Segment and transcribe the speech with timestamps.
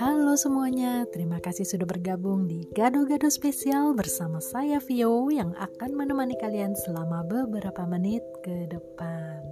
[0.00, 6.32] Halo semuanya, terima kasih sudah bergabung di Gado-Gado Spesial bersama saya Vio yang akan menemani
[6.40, 9.44] kalian selama beberapa menit ke depan.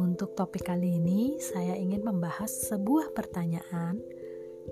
[0.00, 4.00] Untuk topik kali ini, saya ingin membahas sebuah pertanyaan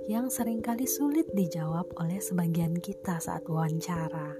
[0.08, 4.32] yang sering kali sulit dijawab oleh sebagian kita saat wawancara.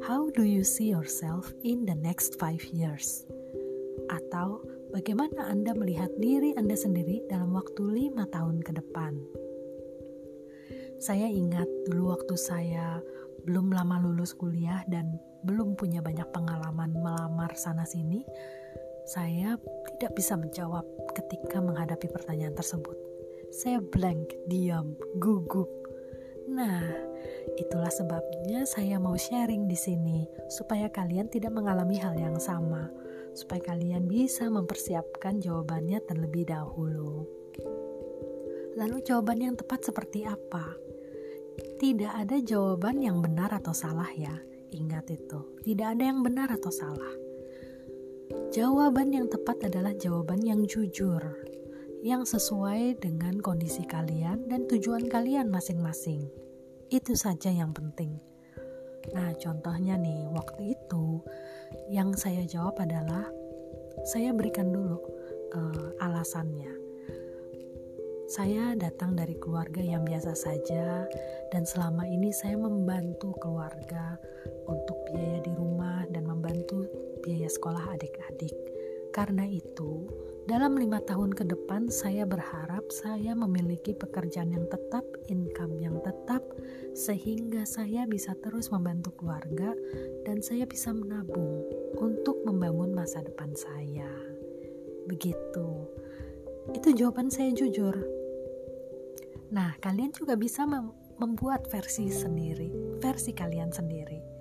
[0.00, 3.28] How do you see yourself in the next five years?
[4.08, 9.14] Atau bagaimana Anda melihat diri Anda sendiri dalam waktu lima tahun ke depan.
[10.98, 12.98] Saya ingat dulu waktu saya
[13.46, 15.14] belum lama lulus kuliah dan
[15.46, 18.26] belum punya banyak pengalaman melamar sana-sini,
[19.06, 19.56] saya
[19.96, 20.84] tidak bisa menjawab
[21.14, 22.98] ketika menghadapi pertanyaan tersebut.
[23.48, 25.70] Saya blank, diam, gugup.
[26.50, 26.84] Nah,
[27.56, 32.92] itulah sebabnya saya mau sharing di sini supaya kalian tidak mengalami hal yang sama
[33.38, 37.22] supaya kalian bisa mempersiapkan jawabannya terlebih dahulu.
[38.74, 40.74] Lalu jawaban yang tepat seperti apa?
[41.78, 44.34] Tidak ada jawaban yang benar atau salah ya.
[44.74, 47.14] Ingat itu, tidak ada yang benar atau salah.
[48.52, 51.22] Jawaban yang tepat adalah jawaban yang jujur,
[52.04, 56.28] yang sesuai dengan kondisi kalian dan tujuan kalian masing-masing.
[56.92, 58.27] Itu saja yang penting.
[59.12, 61.22] Nah, contohnya nih, waktu itu
[61.88, 63.24] yang saya jawab adalah
[64.08, 64.98] saya berikan dulu
[65.56, 66.72] uh, alasannya.
[68.28, 71.08] Saya datang dari keluarga yang biasa saja
[71.48, 74.20] dan selama ini saya membantu keluarga
[74.68, 76.84] untuk biaya di rumah dan membantu
[77.24, 78.52] biaya sekolah adik-adik.
[79.16, 80.04] Karena itu,
[80.48, 86.40] dalam lima tahun ke depan, saya berharap saya memiliki pekerjaan yang tetap, income yang tetap,
[86.96, 89.76] sehingga saya bisa terus membantu keluarga
[90.24, 91.68] dan saya bisa menabung
[92.00, 94.08] untuk membangun masa depan saya.
[95.04, 95.68] Begitu,
[96.72, 97.92] itu jawaban saya jujur.
[99.52, 104.37] Nah, kalian juga bisa mem membuat versi sendiri, versi kalian sendiri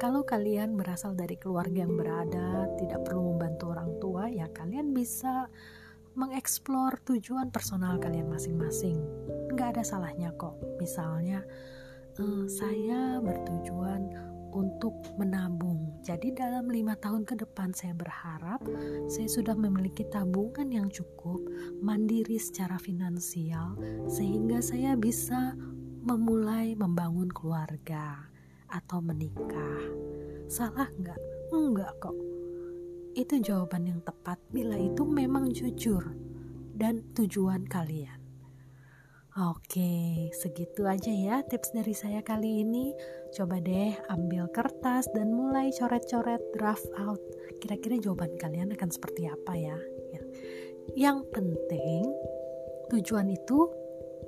[0.00, 5.52] kalau kalian berasal dari keluarga yang berada, tidak perlu membantu orang tua, ya kalian bisa
[6.16, 8.96] mengeksplor tujuan personal kalian masing-masing.
[9.52, 10.56] Nggak ada salahnya kok.
[10.80, 11.44] Misalnya,
[12.16, 14.08] eh, saya bertujuan
[14.56, 16.00] untuk menabung.
[16.00, 18.58] Jadi dalam lima tahun ke depan saya berharap
[19.06, 21.38] saya sudah memiliki tabungan yang cukup,
[21.84, 23.78] mandiri secara finansial,
[24.10, 25.54] sehingga saya bisa
[26.02, 28.29] memulai membangun keluarga
[28.70, 29.82] atau menikah.
[30.46, 31.20] Salah nggak?
[31.50, 32.16] Enggak kok.
[33.18, 36.14] Itu jawaban yang tepat bila itu memang jujur
[36.74, 38.20] dan tujuan kalian.
[39.38, 42.90] Oke, segitu aja ya tips dari saya kali ini.
[43.30, 47.22] Coba deh ambil kertas dan mulai coret-coret draft out.
[47.62, 49.78] Kira-kira jawaban kalian akan seperti apa ya?
[50.10, 50.22] ya.
[50.98, 52.10] Yang penting
[52.90, 53.70] tujuan itu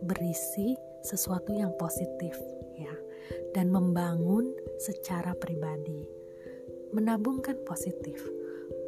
[0.07, 2.35] berisi sesuatu yang positif
[2.79, 2.95] ya
[3.53, 6.09] dan membangun secara pribadi.
[6.93, 8.21] Menabungkan positif.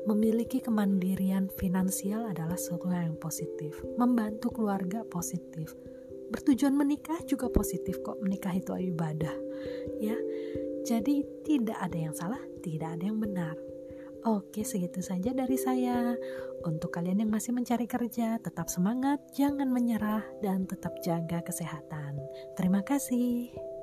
[0.04, 3.80] Memiliki kemandirian finansial adalah sesuatu yang positif.
[3.96, 5.72] Membantu keluarga positif.
[6.28, 8.20] Bertujuan menikah juga positif kok.
[8.20, 9.32] Menikah itu ibadah.
[9.96, 10.16] Ya.
[10.84, 13.56] Jadi tidak ada yang salah, tidak ada yang benar.
[14.24, 16.16] Oke, segitu saja dari saya.
[16.64, 22.16] Untuk kalian yang masih mencari kerja, tetap semangat, jangan menyerah, dan tetap jaga kesehatan.
[22.56, 23.73] Terima kasih.